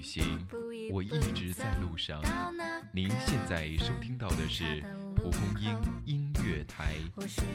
[0.00, 0.48] 旅行，
[0.90, 2.22] 我一直在路上。
[2.90, 4.82] 您现在收听到的是
[5.14, 6.94] 蒲公英音乐台，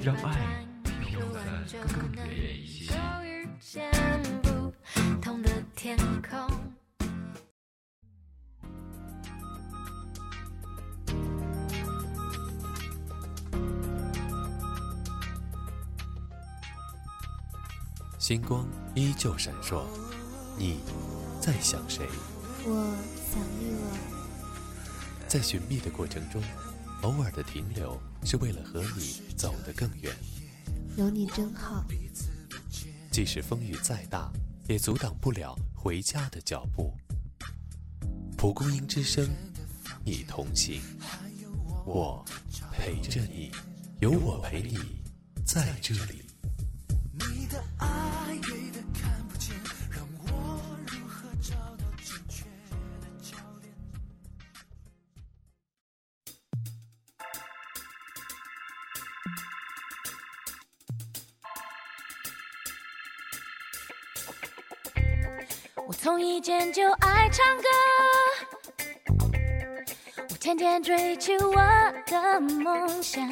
[0.04, 0.64] 让爱
[1.02, 2.94] 飘得更远一些。
[18.20, 19.84] 星光依旧闪烁，
[20.60, 20.80] 你
[21.42, 22.06] 在想谁？
[22.68, 22.98] 我
[23.32, 23.98] 想你了。
[25.28, 26.42] 在寻觅的过程中，
[27.04, 30.12] 偶尔的停留是为了和你走得更远。
[30.98, 31.86] 有你真好。
[33.12, 34.32] 即使风雨再大，
[34.68, 36.92] 也阻挡不了回家的脚步。
[38.36, 39.30] 蒲公英之声，
[40.04, 40.82] 你同行，
[41.86, 42.26] 我
[42.72, 43.52] 陪着你，
[44.00, 44.80] 有我陪你，
[45.46, 46.25] 在这里。
[66.46, 67.64] 从以前就爱唱歌，
[70.30, 71.56] 我天天追求我
[72.06, 73.28] 的梦想。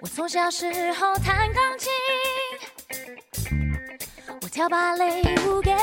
[0.00, 1.92] 我从小时候弹钢琴，
[4.40, 5.76] 我跳芭蕾舞给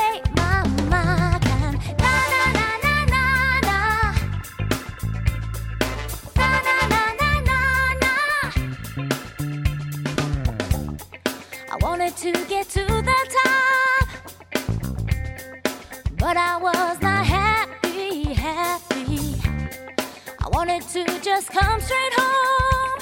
[20.92, 23.00] to just come straight home.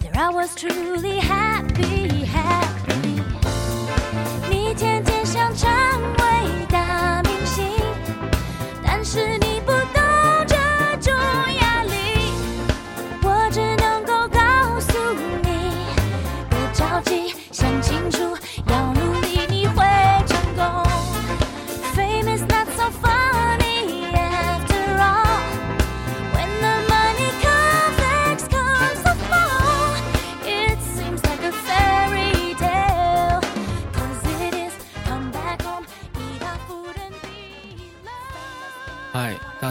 [0.00, 2.65] There I was truly happy, happy.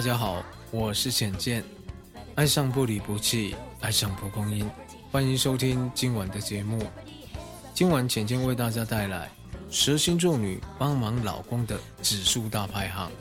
[0.06, 1.64] 大家好，我是浅见，
[2.36, 4.70] 爱上不离不弃，爱上蒲公英，
[5.12, 6.86] 欢迎收听今晚的节目。
[7.74, 9.32] 今晚浅见为大家带来
[9.72, 13.12] 蛇星座女帮忙老公的指数大排行。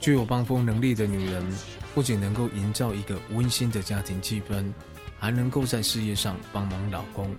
[0.00, 1.46] 具有帮风能力的女人，
[1.94, 4.72] 不仅能够营造一个温馨的家庭气氛，
[5.16, 7.32] 还能够在事业上帮忙老公，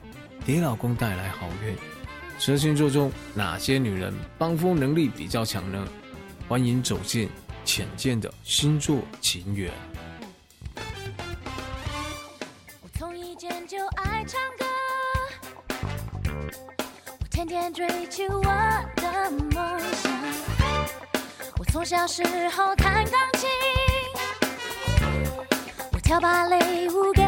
[0.45, 1.75] 给老公带来好运。
[2.39, 5.85] 蛇星座中哪些女人帮风能力比较强呢？
[6.47, 7.29] 欢迎走进
[7.71, 9.71] 浅见的星座情缘。
[12.81, 14.65] 我从一见就爱唱歌，
[17.19, 18.43] 我天天追求我
[18.95, 20.11] 的梦想。
[21.59, 23.47] 我从小时候弹钢琴，
[25.91, 27.21] 我跳芭蕾舞给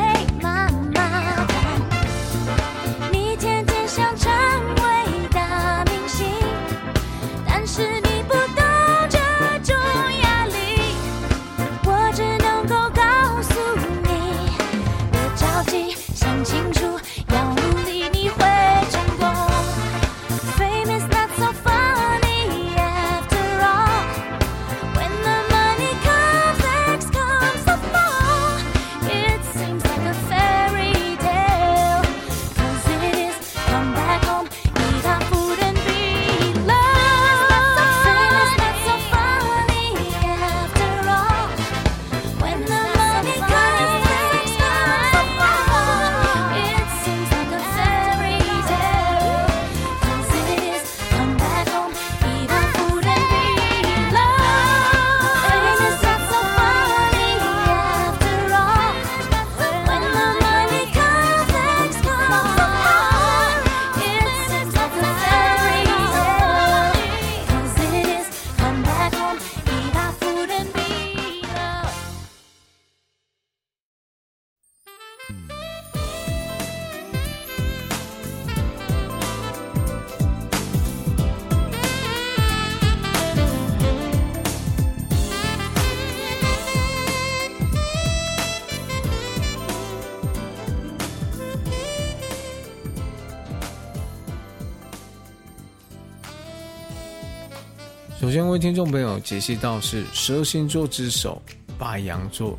[98.31, 101.41] 首先为听众朋友解析到是十二星座之首
[101.77, 102.57] 白羊座，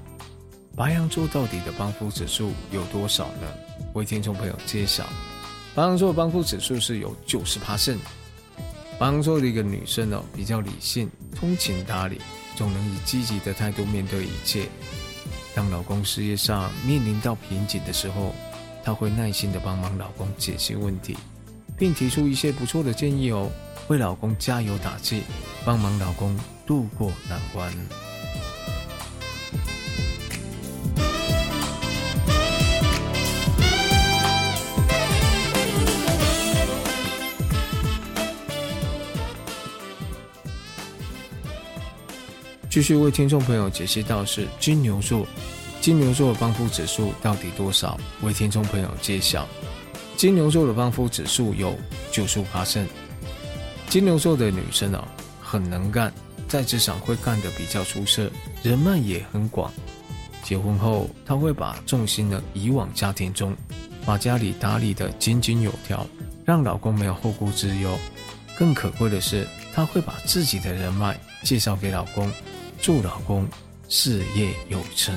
[0.77, 3.49] 白羊座到底的帮扶指数有多少呢？
[3.95, 5.09] 为听众朋友揭晓，
[5.75, 7.75] 白羊座的帮扶指数是有九十八。
[7.75, 7.99] 胜。
[8.99, 12.21] 白羊座的一个女生哦，比较理性、通情达理，
[12.55, 14.69] 总能以积极的态度面对一切。
[15.55, 18.35] 当老公事业上面临到瓶颈的时候，
[18.85, 21.17] 她会耐心的帮忙老公解决问题，
[21.79, 23.51] 并提出一些不错的建议哦，
[23.89, 25.23] 为老公加油打气，
[25.65, 27.73] 帮忙老公渡过难关。
[42.71, 45.27] 继续为听众朋友解析到是金牛座，
[45.83, 48.01] 金牛座的帮扶指数到底多少？
[48.23, 49.47] 为听众朋友揭晓，
[50.17, 51.77] 金牛座的帮扶指数有
[52.11, 52.89] 九十五八胜。
[53.93, 55.07] 金牛座的女生啊，
[55.39, 56.11] 很能干，
[56.49, 58.31] 在职场会干得比较出色，
[58.63, 59.71] 人脉也很广。
[60.43, 63.55] 结婚后，她会把重心呢移往家庭中，
[64.07, 66.07] 把家里打理得井井有条，
[66.43, 67.91] 让老公没有后顾之忧。
[68.57, 72.33] 更可贵的是，她会把自己的人脉介绍给老公。
[72.81, 73.47] 祝老公
[73.91, 75.15] 事业有成。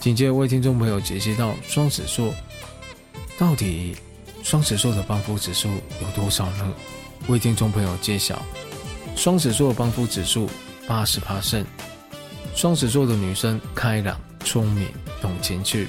[0.00, 2.32] 紧接着为听众朋友解析到双子座，
[3.38, 3.94] 到底
[4.42, 6.72] 双子座的帮扶指数有多少呢？
[7.28, 8.40] 为听众朋友揭晓，
[9.14, 10.48] 双子座帮扶指数
[10.88, 11.62] 八十八胜。
[12.56, 14.88] 双子座的女生开朗、聪明、
[15.20, 15.88] 懂情趣。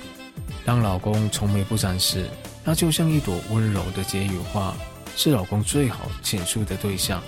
[0.65, 2.29] 当老公愁眉不展时，
[2.65, 4.75] 她就像一朵温柔的解语花，
[5.15, 7.23] 是老公最好倾诉的对象。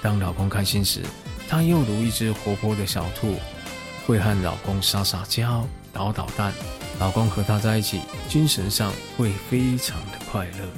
[0.00, 1.02] 当老公开心时，
[1.46, 3.34] 她又如一只活泼的小兔，
[4.06, 6.52] 会和老公撒撒娇、捣捣蛋。
[7.00, 10.68] 老公和她在一起，精神上会非常的快乐。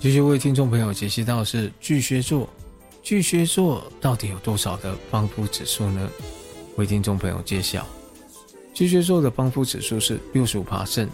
[0.00, 2.48] 继续为听众朋友解析到是巨蟹座，
[3.10, 6.08] 巨蟹座到底有多少的帮扶指数呢？
[6.76, 7.84] 为听众朋友揭晓，
[8.72, 11.10] 巨蟹座的帮扶指数是六十五帕胜。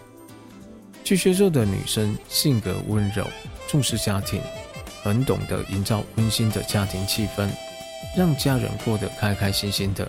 [1.02, 3.26] 巨蟹座的女生性格温柔，
[3.66, 4.42] 重视家庭，
[5.02, 7.48] 很懂得营造温馨的家庭气氛，
[8.14, 10.06] 让家人过得开开心心的。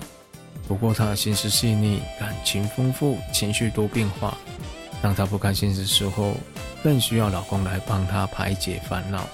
[0.68, 4.38] 不过她心思细腻，感情丰富，情绪多变化。
[5.02, 6.34] 当她不开心的时候。
[6.84, 9.28] 更需要老公来帮她排解烦恼、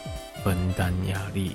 [0.43, 1.51] 分担压力。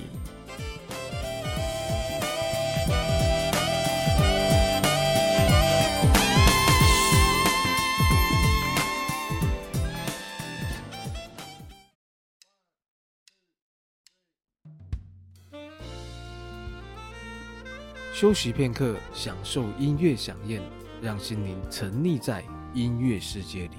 [18.20, 20.60] 休息片刻，享受音乐响宴，
[21.00, 22.42] 让心灵沉溺在
[22.74, 23.76] 音乐世界里。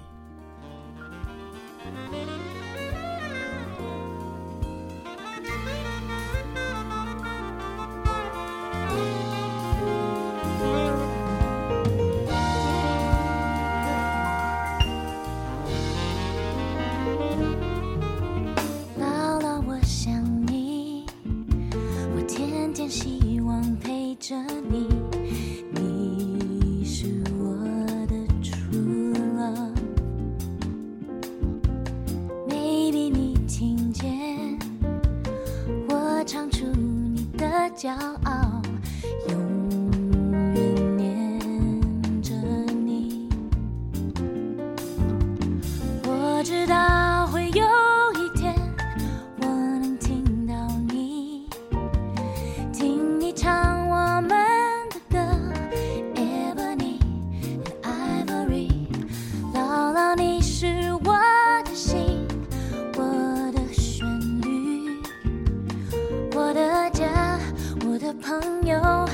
[68.14, 69.08] 朋友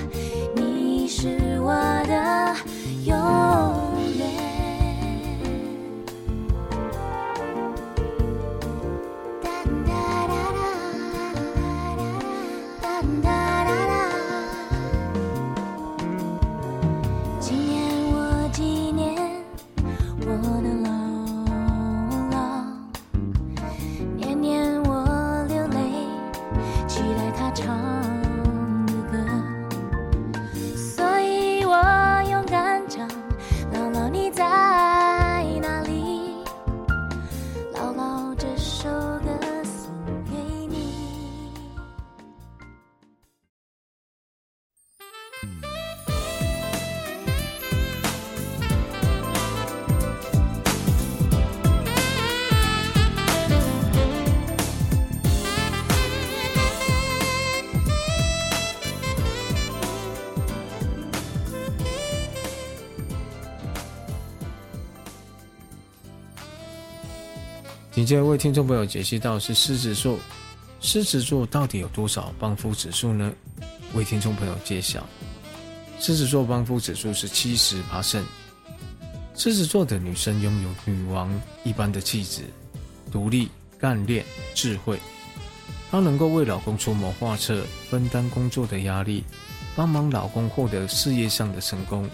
[0.56, 1.74] 你是我
[2.08, 2.56] 的
[3.04, 3.16] 有
[68.06, 70.20] 接着为听众朋友解析到是狮子座，
[70.80, 73.34] 狮子座到底有多少帮扶指数呢？
[73.94, 75.04] 为听众朋友揭晓，
[76.00, 78.24] 狮子座帮扶指数是七十八胜。
[79.36, 81.30] 狮子座的女生拥有女王
[81.64, 82.44] 一般的气质，
[83.12, 85.00] 独立、干练、智慧，
[85.90, 89.24] 她能够为老公出谋划策，分担工作的压力，
[89.76, 92.08] 帮忙老公获得事业上的成功。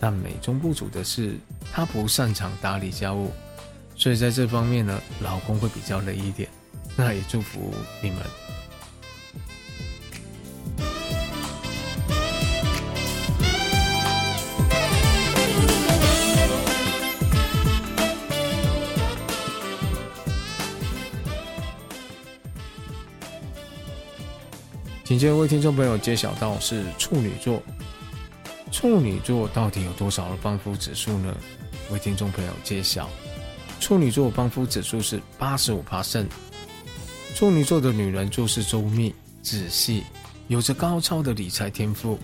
[0.00, 1.36] 但美中不足的是，
[1.72, 3.30] 她不擅长打理家务。
[3.96, 6.48] 所以在这方面呢，老公会比较累一点。
[6.96, 7.72] 那也祝福
[8.02, 8.18] 你们。
[25.02, 27.62] 紧接着为听众朋友揭晓到是处女座，
[28.72, 31.34] 处女座到底有多少的帮夫指数呢？
[31.90, 33.08] 为听众朋友揭晓。
[33.84, 36.26] 处女座帮夫指数是八十五帕胜。
[37.34, 40.04] 处女座的女人做事周密、仔细，
[40.48, 42.18] 有着高超的理财天赋。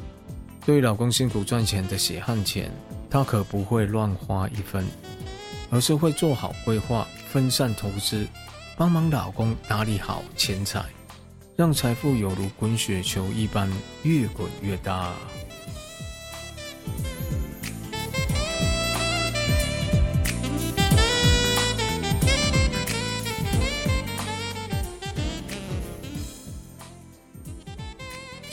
[0.64, 2.72] 对老公辛苦赚钱的血汗钱，
[3.10, 4.86] 她可不会乱花一分，
[5.68, 8.26] 而是会做好规划、分散投资，
[8.74, 10.82] 帮忙老公打理好钱财，
[11.56, 13.70] 让财富犹如滚雪球一般
[14.02, 15.12] 越滚越大。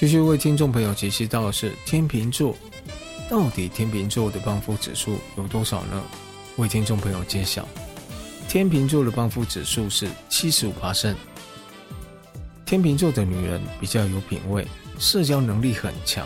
[0.07, 2.55] 继续为听众朋友解析到的是天秤座，
[3.29, 6.01] 到底天秤座的帮扶指数有多少呢？
[6.55, 7.67] 为听众朋友揭晓，
[8.47, 11.13] 天秤座的帮扶指数是七十五八胜。
[12.65, 14.65] 天秤座的女人比较有品味，
[14.97, 16.25] 社交能力很强，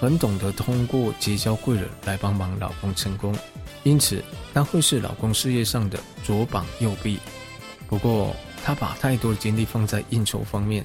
[0.00, 3.36] 很懂得通过结交贵人来帮忙老公成功，
[3.82, 7.18] 因此她会是老公事业上的左膀右臂。
[7.86, 10.82] 不过她把太多的精力放在应酬方面。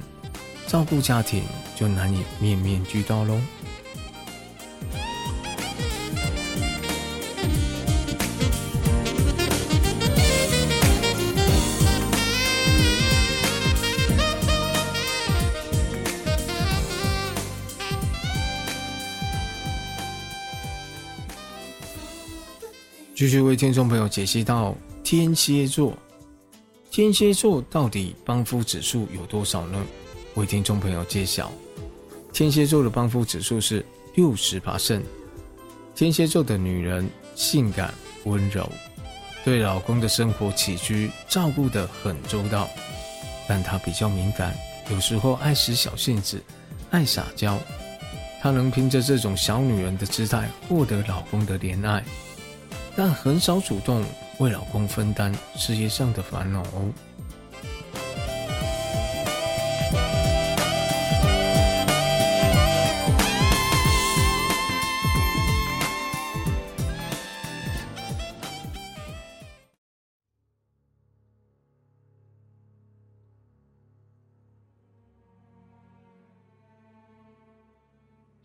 [0.67, 1.43] 照顾家庭
[1.75, 3.39] 就难以面面俱到喽。
[23.15, 25.93] 继续为听众朋友解析到天蝎座，
[26.91, 29.85] 天蝎座到底帮夫指数有多少呢？
[30.35, 31.51] 为听众朋友揭晓，
[32.31, 33.85] 天蝎座的帮夫指数是
[34.15, 35.03] 六十八胜。
[35.93, 38.67] 天蝎座的女人性感温柔，
[39.45, 42.67] 对老公的生活起居照顾得很周到，
[43.47, 44.55] 但她比较敏感，
[44.89, 46.41] 有时候爱使小性子，
[46.89, 47.59] 爱撒娇。
[48.41, 52.03] 她能凭着这种小女人的姿态获得老公的怜爱，
[52.95, 54.03] 但很少主动
[54.39, 56.63] 为老公分担事业上的烦恼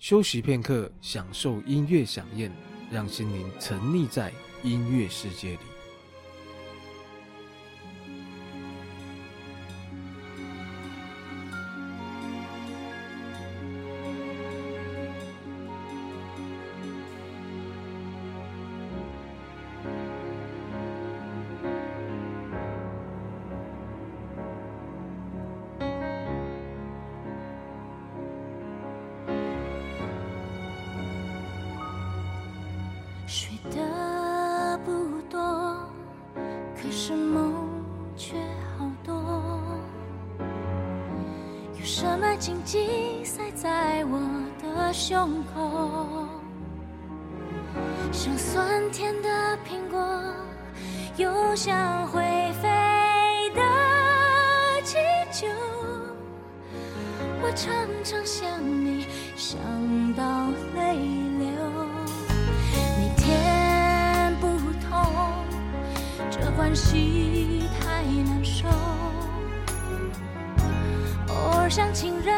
[0.09, 2.51] 休息片刻，享受音乐响宴，
[2.91, 5.59] 让心灵沉溺在音乐世界里。
[42.39, 42.81] 紧紧
[43.25, 44.21] 塞在我
[44.63, 46.29] 的胸口，
[48.13, 49.99] 像酸甜的苹果，
[51.17, 52.23] 又像会
[52.63, 53.63] 飞的
[54.85, 54.97] 气
[55.33, 55.49] 球。
[57.43, 59.05] 我常常想你，
[59.37, 59.59] 想
[60.15, 60.95] 到泪
[61.41, 61.49] 流，
[62.99, 64.47] 每天不
[64.89, 65.45] 同
[66.31, 67.38] 这关系。
[71.79, 72.35] 像情人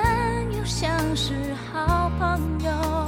[0.54, 1.32] 又像是
[1.72, 2.99] 好朋友。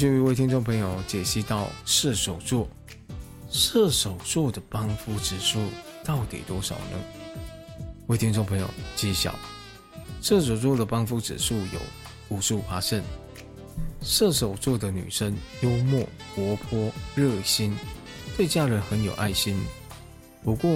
[0.00, 2.66] 续为听众朋友解析到射手座，
[3.50, 5.60] 射手座的帮夫指数
[6.02, 6.98] 到底多少呢？
[8.06, 9.34] 为听众朋友揭晓，
[10.22, 11.78] 射手座的帮夫指数有
[12.30, 13.02] 五十五八胜。
[14.00, 17.76] 射手座的女生幽默、活泼、热心，
[18.38, 19.60] 对家人很有爱心。
[20.42, 20.70] 不过，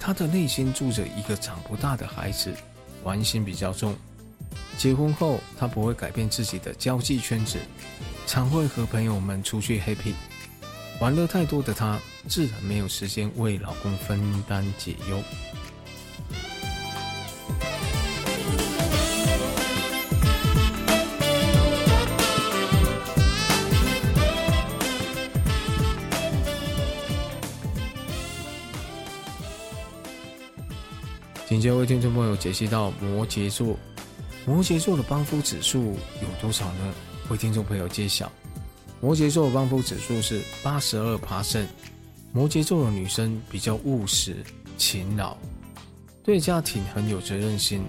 [0.00, 2.50] 她的内心住着一个长不大的孩子，
[3.04, 3.94] 玩心比较重。
[4.78, 7.58] 结婚后，她不会改变自己的交际圈子。
[8.26, 10.14] 常会和朋友们出去 happy，
[11.00, 15.22] 玩乐太多的她，自然没有时间为老公分担解忧。
[31.46, 33.76] 紧接着为听众朋友解析到摩羯座，
[34.46, 36.94] 摩羯座的帮夫指数有多少呢？
[37.32, 38.30] 为听众朋友揭晓，
[39.00, 41.66] 摩羯座的帮夫指数是八十二爬升。
[42.30, 44.44] 摩羯座的女生比较务实、
[44.76, 45.34] 勤劳，
[46.22, 47.84] 对家庭很有责任心，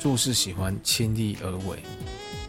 [0.00, 1.78] 做事喜欢亲力而为。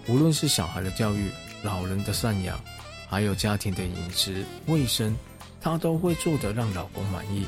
[0.07, 1.29] 无论是小孩的教育、
[1.61, 2.59] 老人的赡养，
[3.07, 5.15] 还有家庭的饮食卫生，
[5.61, 7.45] 她都会做得让老公满意。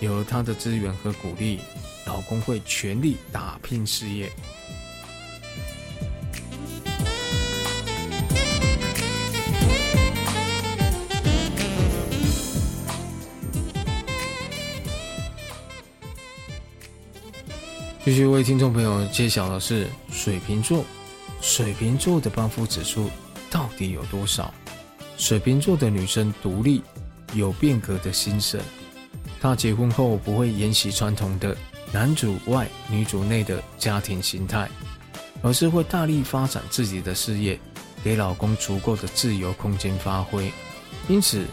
[0.00, 1.60] 有了她的资源和鼓励，
[2.06, 4.28] 老公会全力打拼事业。
[18.06, 20.84] 继续为听众朋友揭晓的是水瓶座，
[21.40, 23.10] 水瓶座的帮扶指数
[23.50, 24.54] 到底有多少？
[25.16, 26.80] 水瓶座的女生独立，
[27.34, 28.60] 有变革的心神。
[29.40, 31.56] 她结婚后不会沿袭传统的
[31.92, 34.70] 男主外女主内的家庭形态，
[35.42, 37.58] 而是会大力发展自己的事业，
[38.04, 40.48] 给老公足够的自由空间发挥。
[41.08, 41.44] 因此，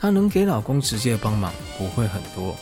[0.00, 2.56] 她能给老公直接帮忙不会很多。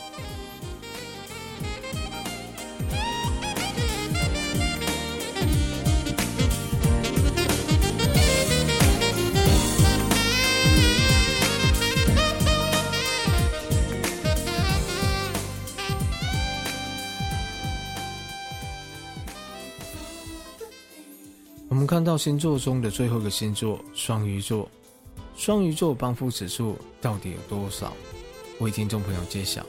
[22.19, 24.69] 星座中的最后一个星座双鱼座，
[25.37, 27.93] 双鱼座帮扶指数到底有多少？
[28.59, 29.65] 为听众朋友揭晓。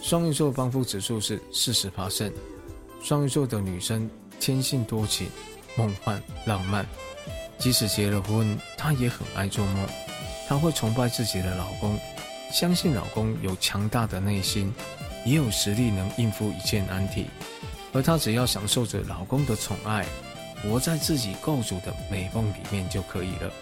[0.00, 2.32] 双鱼座帮扶指数是四十八胜。
[3.02, 4.08] 双鱼座的女生
[4.40, 5.28] 天性多情、
[5.76, 6.86] 梦幻、浪漫，
[7.58, 9.86] 即使结了婚，她也很爱做梦。
[10.48, 11.98] 她会崇拜自己的老公，
[12.50, 14.72] 相信老公有强大的内心，
[15.26, 17.26] 也有实力能应付一切难题，
[17.92, 20.06] 而她只要享受着老公的宠爱。
[20.62, 23.52] 活在自己构筑的美梦里面就可以了。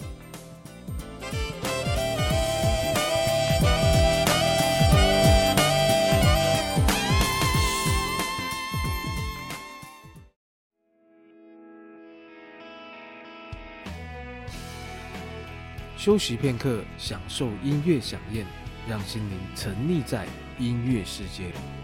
[15.96, 18.46] 休息片刻，享受音乐响宴，
[18.88, 20.26] 让心灵沉溺在
[20.58, 21.79] 音乐世界里。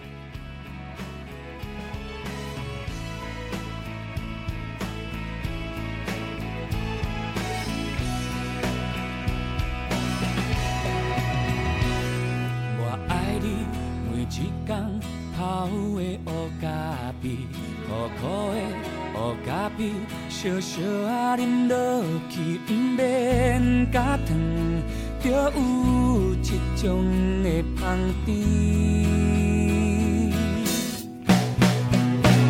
[20.28, 24.28] 小小啊，啉落去，不免加糖，
[25.20, 25.50] 就有
[26.34, 27.04] 一种
[27.42, 27.48] 的
[27.80, 28.28] 香甜。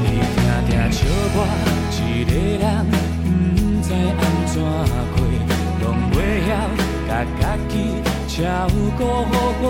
[0.02, 0.04] 你
[0.34, 0.98] 听听笑
[1.32, 1.38] 我
[1.92, 2.64] 一个人，
[3.22, 3.26] 不
[3.82, 4.54] 知安怎
[5.14, 5.16] 过，
[5.80, 6.14] 拢袂
[6.46, 6.50] 晓
[7.08, 7.72] 甲家己
[8.28, 8.36] 照
[8.98, 9.32] 顾好
[9.62, 9.64] 好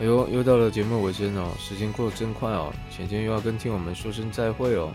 [0.00, 4.90] 哎呦又到了节目尾声哦，时间过得真快哦，浅见又要跟听友们说声再会哦。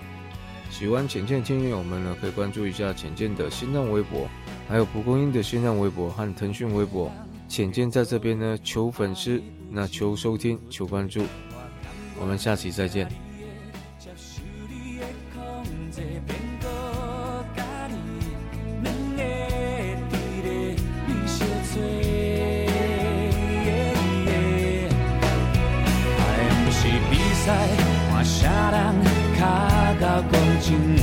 [0.71, 4.27] 喜欢浅见听友们呢，可以关注一下浅见的新浪微博，
[4.67, 7.11] 还有蒲公英的新浪微博和腾讯微博。
[7.47, 9.39] 浅见在这边呢，求粉丝，
[9.69, 11.21] 那求收听，求关注。
[12.19, 13.24] 我们下期再见。
[30.71, 30.94] 到